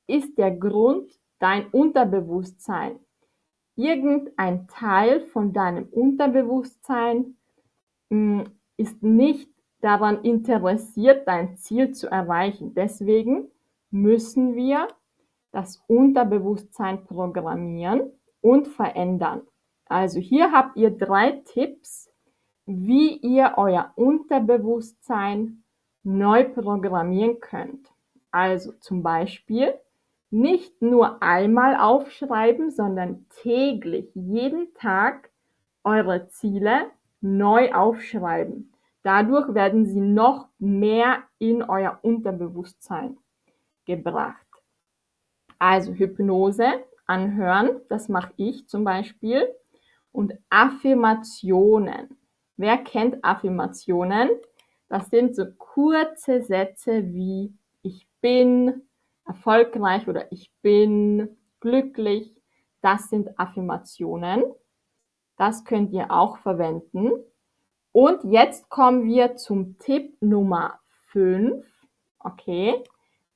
ist 0.07 0.37
der 0.37 0.51
Grund 0.51 1.17
dein 1.39 1.67
Unterbewusstsein. 1.69 2.99
Irgendein 3.77 4.67
Teil 4.67 5.21
von 5.21 5.53
deinem 5.53 5.85
Unterbewusstsein 5.85 7.37
mh, 8.09 8.43
hm, 8.43 8.51
ist 8.77 9.01
nicht 9.01 9.49
daran 9.81 10.23
interessiert, 10.23 11.27
dein 11.27 11.57
Ziel 11.57 11.91
zu 11.91 12.09
erreichen. 12.09 12.73
Deswegen 12.73 13.49
müssen 13.89 14.55
wir 14.55 14.87
das 15.51 15.83
Unterbewusstsein 15.87 17.03
programmieren 17.03 18.11
und 18.41 18.67
verändern. 18.67 19.41
Also 19.85 20.19
hier 20.19 20.51
habt 20.51 20.77
ihr 20.77 20.91
drei 20.91 21.41
Tipps, 21.45 22.09
wie 22.65 23.17
ihr 23.17 23.55
euer 23.57 23.91
Unterbewusstsein 23.95 25.63
neu 26.03 26.45
programmieren 26.45 27.39
könnt. 27.39 27.91
Also 28.31 28.71
zum 28.79 29.03
Beispiel 29.03 29.73
nicht 30.29 30.81
nur 30.81 31.21
einmal 31.21 31.75
aufschreiben, 31.75 32.71
sondern 32.71 33.25
täglich, 33.41 34.09
jeden 34.15 34.73
Tag 34.75 35.29
eure 35.83 36.27
Ziele 36.29 36.85
neu 37.19 37.73
aufschreiben. 37.73 38.70
Dadurch 39.03 39.53
werden 39.53 39.85
sie 39.85 40.01
noch 40.01 40.47
mehr 40.59 41.23
in 41.39 41.63
euer 41.63 41.99
Unterbewusstsein 42.03 43.17
gebracht. 43.85 44.45
Also 45.57 45.93
Hypnose 45.93 46.83
anhören, 47.05 47.81
das 47.89 48.09
mache 48.09 48.33
ich 48.37 48.67
zum 48.67 48.83
Beispiel. 48.83 49.47
Und 50.11 50.33
Affirmationen. 50.49 52.17
Wer 52.57 52.77
kennt 52.77 53.23
Affirmationen? 53.23 54.29
Das 54.89 55.09
sind 55.09 55.35
so 55.35 55.45
kurze 55.57 56.41
Sätze 56.41 57.13
wie 57.13 57.53
ich 57.81 58.07
bin 58.19 58.81
erfolgreich 59.25 60.07
oder 60.07 60.31
ich 60.31 60.51
bin 60.61 61.37
glücklich. 61.59 62.35
Das 62.81 63.09
sind 63.09 63.39
Affirmationen. 63.39 64.43
Das 65.37 65.63
könnt 65.63 65.93
ihr 65.93 66.11
auch 66.11 66.37
verwenden. 66.39 67.11
Und 67.93 68.31
jetzt 68.31 68.69
kommen 68.69 69.05
wir 69.05 69.35
zum 69.35 69.77
Tipp 69.77 70.15
Nummer 70.21 70.79
5. 71.07 71.65
Okay, 72.19 72.81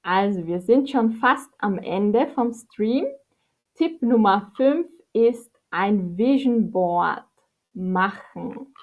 also 0.01 0.45
wir 0.47 0.61
sind 0.61 0.89
schon 0.89 1.13
fast 1.13 1.49
am 1.57 1.77
Ende 1.77 2.27
vom 2.27 2.53
Stream. 2.53 3.05
Tipp 3.73 4.01
Nummer 4.01 4.51
5 4.55 4.87
ist 5.11 5.51
ein 5.71 6.17
Vision 6.17 6.71
Board 6.71 7.25
machen. 7.73 8.73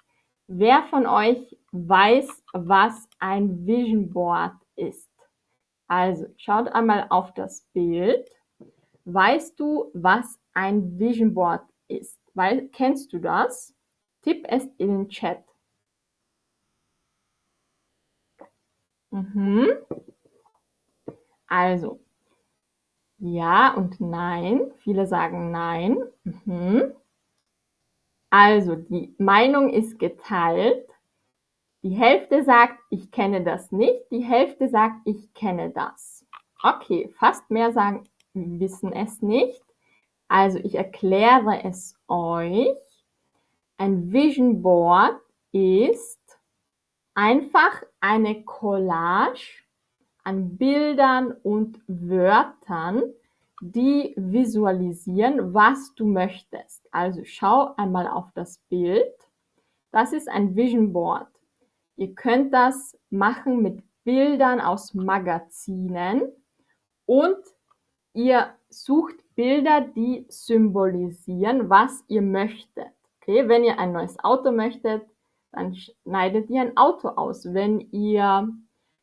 Wer 0.46 0.82
von 0.90 1.06
euch 1.06 1.56
weiß, 1.70 2.42
was 2.52 3.08
ein 3.18 3.66
Vision 3.66 4.10
Board 4.10 4.52
ist? 4.76 5.10
Also 5.86 6.26
schaut 6.36 6.68
einmal 6.68 7.06
auf 7.08 7.32
das 7.32 7.66
Bild. 7.72 8.28
Weißt 9.06 9.58
du, 9.58 9.90
was 9.94 10.38
ein 10.52 10.98
Vision 10.98 11.32
Board 11.32 11.62
ist? 11.88 12.20
Weil, 12.34 12.68
kennst 12.68 13.12
du 13.14 13.18
das? 13.18 13.74
Tipp 14.20 14.44
es 14.48 14.66
in 14.76 14.88
den 14.88 15.08
Chat. 15.08 15.42
Mhm. 19.12 19.68
Also, 21.46 22.00
ja 23.18 23.74
und 23.74 24.00
nein. 24.00 24.72
Viele 24.78 25.06
sagen 25.06 25.50
nein. 25.50 25.98
Mhm. 26.24 26.92
Also, 28.30 28.74
die 28.74 29.14
Meinung 29.18 29.68
ist 29.68 29.98
geteilt. 29.98 30.88
Die 31.82 31.90
Hälfte 31.94 32.42
sagt, 32.42 32.78
ich 32.88 33.10
kenne 33.10 33.44
das 33.44 33.70
nicht. 33.70 34.10
Die 34.10 34.22
Hälfte 34.22 34.68
sagt, 34.70 35.00
ich 35.04 35.34
kenne 35.34 35.70
das. 35.70 36.24
Okay, 36.62 37.12
fast 37.18 37.50
mehr 37.50 37.72
sagen, 37.72 38.04
wissen 38.32 38.92
es 38.92 39.20
nicht. 39.20 39.62
Also, 40.28 40.58
ich 40.58 40.76
erkläre 40.76 41.62
es 41.64 41.94
euch. 42.08 42.74
Ein 43.76 44.10
Vision 44.10 44.62
Board 44.62 45.20
ist 45.50 46.21
einfach 47.14 47.82
eine 48.00 48.44
Collage 48.44 49.62
an 50.24 50.56
Bildern 50.56 51.32
und 51.42 51.80
Wörtern, 51.86 53.02
die 53.60 54.14
visualisieren, 54.16 55.54
was 55.54 55.94
du 55.94 56.06
möchtest. 56.06 56.88
Also 56.92 57.22
schau 57.24 57.74
einmal 57.76 58.08
auf 58.08 58.26
das 58.34 58.58
Bild. 58.68 59.14
Das 59.90 60.12
ist 60.12 60.28
ein 60.28 60.56
Vision 60.56 60.92
Board. 60.92 61.28
Ihr 61.96 62.14
könnt 62.14 62.52
das 62.52 62.98
machen 63.10 63.62
mit 63.62 63.82
Bildern 64.04 64.60
aus 64.60 64.94
Magazinen 64.94 66.22
und 67.06 67.38
ihr 68.14 68.54
sucht 68.68 69.14
Bilder, 69.34 69.80
die 69.80 70.26
symbolisieren, 70.28 71.70
was 71.70 72.04
ihr 72.08 72.22
möchtet. 72.22 72.92
Okay, 73.20 73.48
wenn 73.48 73.64
ihr 73.64 73.78
ein 73.78 73.92
neues 73.92 74.18
Auto 74.24 74.50
möchtet, 74.50 75.06
dann 75.52 75.74
schneidet 75.74 76.50
ihr 76.50 76.62
ein 76.62 76.76
Auto 76.76 77.08
aus. 77.08 77.52
Wenn 77.52 77.80
ihr 77.92 78.48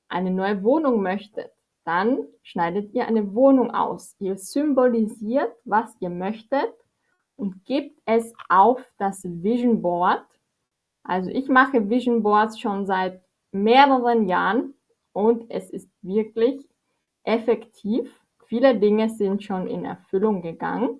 eine 0.07 0.31
neue 0.31 0.63
Wohnung 0.63 1.01
möchtet, 1.01 1.51
dann 1.85 2.27
schneidet 2.43 2.93
ihr 2.93 3.07
eine 3.07 3.33
Wohnung 3.33 3.71
aus. 3.71 4.15
Ihr 4.19 4.37
symbolisiert, 4.37 5.51
was 5.63 5.95
ihr 5.99 6.09
möchtet 6.09 6.73
und 7.35 7.65
gebt 7.65 7.99
es 8.05 8.33
auf 8.49 8.83
das 8.97 9.23
Vision 9.23 9.81
Board. 9.81 10.25
Also 11.03 11.29
ich 11.29 11.47
mache 11.47 11.89
Vision 11.89 12.21
Boards 12.21 12.59
schon 12.59 12.85
seit 12.85 13.21
mehreren 13.51 14.27
Jahren 14.27 14.73
und 15.13 15.49
es 15.49 15.69
ist 15.69 15.89
wirklich 16.01 16.67
effektiv. 17.23 18.11
Viele 18.45 18.77
Dinge 18.77 19.09
sind 19.09 19.43
schon 19.43 19.67
in 19.67 19.85
Erfüllung 19.85 20.41
gegangen. 20.41 20.99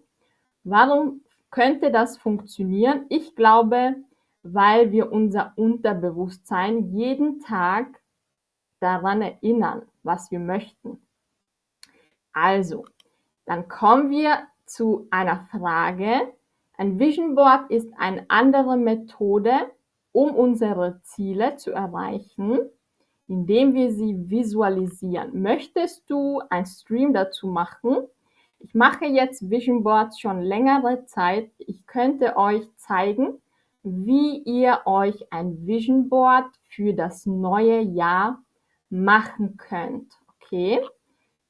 Warum 0.64 1.22
könnte 1.52 1.92
das 1.92 2.18
funktionieren? 2.18 3.06
Ich 3.10 3.36
glaube, 3.36 3.96
weil 4.44 4.92
wir 4.92 5.12
unser 5.12 5.54
Unterbewusstsein 5.56 6.92
jeden 6.94 7.40
Tag 7.40 8.02
daran 8.80 9.22
erinnern, 9.22 9.84
was 10.04 10.32
wir 10.32 10.40
möchten. 10.40 11.02
Also, 12.32 12.86
dann 13.46 13.68
kommen 13.68 14.10
wir 14.10 14.48
zu 14.66 15.08
einer 15.10 15.48
Frage. 15.52 16.34
Ein 16.78 17.00
Vision 17.00 17.36
Board 17.36 17.70
ist 17.70 17.92
eine 17.98 18.26
andere 18.30 18.78
Methode, 18.78 19.72
um 20.12 20.34
unsere 20.36 21.02
Ziele 21.02 21.58
zu 21.58 21.72
erreichen, 21.72 22.60
indem 23.28 23.74
wir 23.74 23.92
sie 23.92 24.30
visualisieren. 24.30 25.42
Möchtest 25.42 26.10
du 26.10 26.42
ein 26.50 26.66
Stream 26.66 27.14
dazu 27.14 27.48
machen? 27.48 27.98
Ich 28.60 28.74
mache 28.74 29.06
jetzt 29.06 29.50
Vision 29.50 29.84
Boards 29.84 30.20
schon 30.20 30.42
längere 30.42 31.06
Zeit. 31.06 31.52
Ich 31.58 31.86
könnte 31.86 32.38
euch 32.38 32.68
zeigen, 32.76 33.42
wie 33.84 34.40
ihr 34.44 34.82
euch 34.86 35.32
ein 35.32 35.66
Vision 35.66 36.10
Board 36.10 36.46
für 36.70 36.94
das 36.94 37.26
neue 37.26 37.82
Jahr 37.82 38.44
machen 38.90 39.58
könnt. 39.58 40.14
Okay? 40.36 40.82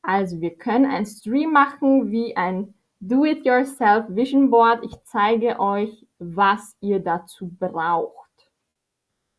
Also 0.02 0.40
wir 0.42 0.56
können 0.56 0.86
ein 0.86 1.06
Stream 1.06 1.52
machen 1.52 2.12
wie 2.12 2.36
ein 2.36 2.74
Do-it-yourself 3.00 4.06
Vision 4.10 4.50
Board. 4.50 4.84
Ich 4.84 4.96
zeige 5.04 5.60
euch, 5.60 6.06
was 6.20 6.76
ihr 6.82 7.00
dazu 7.00 7.50
braucht. 7.60 8.52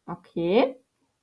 Okay? 0.07 0.77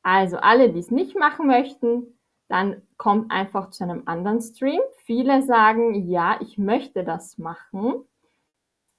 Also 0.04 0.38
alle, 0.38 0.72
die 0.72 0.80
es 0.80 0.92
nicht 0.92 1.18
machen 1.18 1.48
möchten, 1.48 2.18
dann 2.48 2.82
kommt 2.98 3.32
einfach 3.32 3.72
zu 3.72 3.84
einem 3.84 4.04
anderen 4.06 4.42
Stream. 4.42 4.80
Viele 5.04 5.44
sagen, 5.44 6.10
ja, 6.10 6.40
ich 6.42 6.58
möchte 6.58 7.04
das 7.04 7.38
machen. 7.38 8.06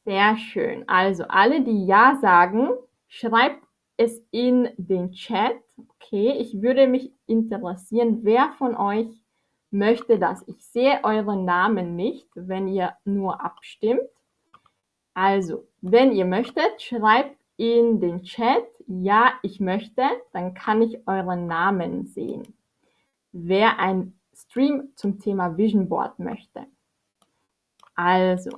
Sehr 0.08 0.38
schön. 0.38 0.88
Also 0.88 1.24
alle, 1.28 1.60
die 1.60 1.84
Ja 1.84 2.16
sagen, 2.22 2.70
schreibt 3.08 3.62
es 3.98 4.22
in 4.30 4.70
den 4.78 5.12
Chat. 5.12 5.52
Okay, 5.76 6.30
ich 6.38 6.62
würde 6.62 6.86
mich 6.86 7.12
interessieren, 7.26 8.20
wer 8.22 8.52
von 8.56 8.74
euch 8.74 9.20
möchte 9.70 10.18
das. 10.18 10.48
Ich 10.48 10.64
sehe 10.64 11.00
euren 11.04 11.44
Namen 11.44 11.94
nicht, 11.94 12.26
wenn 12.34 12.68
ihr 12.68 12.94
nur 13.04 13.44
abstimmt. 13.44 14.00
Also, 15.12 15.68
wenn 15.82 16.12
ihr 16.12 16.24
möchtet, 16.24 16.80
schreibt 16.80 17.36
in 17.58 18.00
den 18.00 18.22
Chat, 18.22 18.64
ja, 18.86 19.34
ich 19.42 19.60
möchte, 19.60 20.04
dann 20.32 20.54
kann 20.54 20.80
ich 20.80 21.06
euren 21.06 21.46
Namen 21.46 22.06
sehen. 22.06 22.54
Wer 23.32 23.78
ein 23.78 24.18
Stream 24.34 24.88
zum 24.94 25.20
Thema 25.20 25.58
Vision 25.58 25.86
Board 25.86 26.18
möchte. 26.18 26.64
Also, 27.94 28.52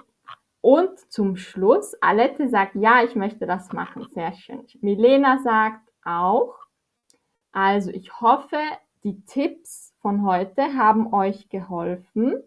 und 0.60 0.98
zum 1.10 1.36
Schluss, 1.36 1.94
Alette 2.00 2.48
sagt, 2.48 2.74
ja, 2.74 3.02
ich 3.02 3.14
möchte 3.14 3.46
das 3.46 3.72
machen. 3.72 4.06
Sehr 4.10 4.32
schön. 4.34 4.66
Milena 4.80 5.38
sagt 5.38 5.90
auch, 6.04 6.54
also 7.52 7.90
ich 7.90 8.20
hoffe, 8.20 8.58
die 9.02 9.24
Tipps 9.24 9.94
von 10.00 10.24
heute 10.26 10.74
haben 10.74 11.12
euch 11.12 11.48
geholfen 11.48 12.42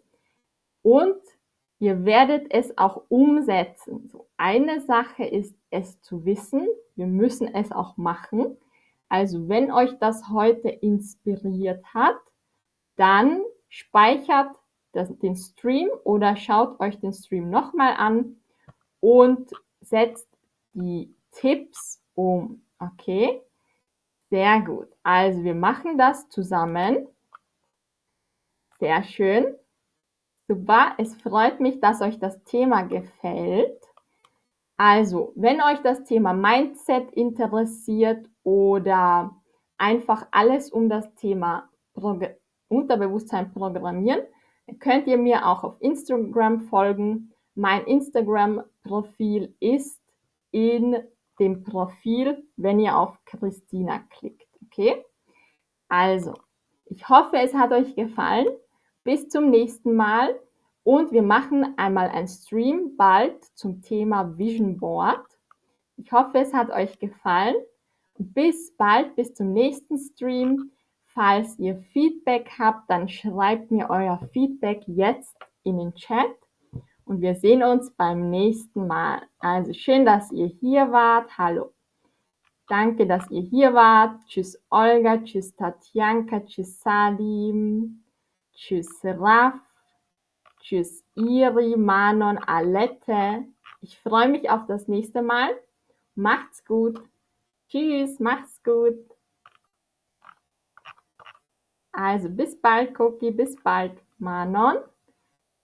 und 0.82 1.18
ihr 1.80 2.06
werdet 2.06 2.54
es 2.54 2.78
auch 2.78 3.04
umsetzen. 3.10 4.08
So 4.10 4.28
eine 4.38 4.82
Sache 4.82 5.26
ist 5.26 5.56
es 5.72 6.00
zu 6.02 6.26
wissen, 6.26 6.68
wir 6.96 7.08
müssen 7.08 7.48
es 7.54 7.72
auch 7.72 7.98
machen. 7.98 8.58
Also 9.10 9.50
wenn 9.50 9.72
euch 9.72 9.98
das 10.00 10.30
heute 10.30 10.70
inspiriert 10.70 11.84
hat, 11.94 12.18
dann 12.96 13.42
speichert 13.70 14.56
das, 14.94 15.16
den 15.20 15.36
Stream 15.36 15.90
oder 16.04 16.36
schaut 16.36 16.80
euch 16.80 17.00
den 17.00 17.14
Stream 17.14 17.50
nochmal 17.50 17.96
an 17.98 18.38
und 19.00 19.52
setzt 19.82 20.28
die 20.74 21.14
Tipps 21.32 22.02
um. 22.16 22.62
Okay? 22.80 23.42
Sehr 24.30 24.62
gut. 24.62 24.88
Also 25.04 25.44
wir 25.44 25.56
machen 25.56 25.98
das 25.98 26.30
zusammen. 26.30 27.08
Sehr 28.80 29.04
schön. 29.04 29.56
Super. 30.48 30.94
Es 30.98 31.16
freut 31.16 31.60
mich, 31.60 31.80
dass 31.80 32.02
euch 32.02 32.20
das 32.20 32.44
Thema 32.44 32.84
gefällt. 32.84 33.80
Also, 34.76 35.32
wenn 35.36 35.62
euch 35.62 35.80
das 35.84 36.04
Thema 36.04 36.34
Mindset 36.34 37.12
interessiert 37.12 38.28
oder 38.44 39.36
einfach 39.78 40.28
alles 40.32 40.72
um 40.72 40.90
das 40.90 41.14
Thema 41.16 41.70
Prog 41.94 42.24
Unterbewusstsein 42.70 43.54
programmieren, 43.54 44.22
könnt 44.80 45.08
ihr 45.08 45.18
mir 45.18 45.46
auch 45.48 45.64
auf 45.64 45.82
Instagram 45.82 46.62
folgen. 46.62 47.32
Mein 47.56 47.86
Instagram-Profil 47.86 49.56
ist 49.60 50.02
in 50.52 50.98
dem 51.40 51.64
Profil, 51.64 52.46
wenn 52.56 52.80
ihr 52.80 52.98
auf 52.98 53.18
Christina 53.26 54.00
klickt. 54.10 54.48
Okay? 54.66 55.04
Also, 55.88 56.34
ich 56.86 57.08
hoffe, 57.10 57.38
es 57.38 57.54
hat 57.54 57.72
euch 57.72 57.96
gefallen. 57.96 58.48
Bis 59.04 59.28
zum 59.30 59.50
nächsten 59.50 59.96
Mal. 59.96 60.40
Und 60.84 61.12
wir 61.12 61.24
machen 61.24 61.78
einmal 61.78 62.10
ein 62.10 62.28
Stream 62.28 62.96
bald 62.98 63.44
zum 63.56 63.82
Thema 63.82 64.38
Vision 64.38 64.78
Board. 64.78 65.26
Ich 65.98 66.12
hoffe, 66.12 66.40
es 66.40 66.54
hat 66.54 66.70
euch 66.72 67.00
gefallen. 67.00 67.56
bis 68.18 68.76
bald, 68.78 69.16
bis 69.16 69.34
zum 69.34 69.54
nächsten 69.54 69.98
Stream. 69.98 70.72
Falls 71.14 71.60
ihr 71.60 71.78
Feedback 71.94 72.50
habt, 72.58 72.90
dann 72.90 73.08
schreibt 73.08 73.70
mir 73.70 73.90
euer 73.90 74.20
Feedback 74.32 74.84
jetzt 74.88 75.38
in 75.64 75.78
den 75.78 75.94
Chat 75.94 76.36
und 77.06 77.22
wir 77.22 77.36
sehen 77.36 77.62
uns 77.62 77.92
beim 77.92 78.30
nächsten 78.30 78.88
Mal. 78.88 79.22
Also 79.40 79.74
schön, 79.74 80.06
dass 80.06 80.32
ihr 80.32 80.48
hier 80.48 80.92
wart. 80.92 81.38
Hallo. 81.38 81.72
Danke, 82.68 83.06
dass 83.06 83.30
ihr 83.30 83.42
hier 83.42 83.74
wart. 83.74 84.26
Tschüss 84.28 84.60
Olga, 84.70 85.20
tschüss 85.20 85.56
Tatjanka, 85.56 86.40
tschüss 86.46 86.80
Salim, 86.82 88.04
tschüss 88.54 88.90
Raf, 89.04 89.54
tschüss 90.62 91.04
Iri, 91.14 91.76
Manon, 91.78 92.40
Alette. 92.40 93.46
Ich 93.82 94.00
freue 94.00 94.30
mich 94.30 94.50
auf 94.50 94.66
das 94.66 94.88
nächste 94.88 95.22
Mal. 95.22 95.50
Macht's 96.16 96.66
gut. 96.66 97.04
Tschüss, 97.68 98.20
macht's 98.20 98.64
gut. 98.64 99.13
Also 101.94 102.28
bis 102.28 102.60
bald, 102.60 103.00
Cookie, 103.00 103.32
bis 103.32 103.56
bald, 103.64 103.94
Manon 104.18 104.78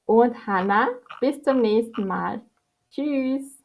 und 0.06 0.48
Hannah. 0.48 0.90
Bis 1.20 1.42
zum 1.44 1.62
nächsten 1.62 2.08
Mal. 2.08 2.42
Tschüss. 2.92 3.59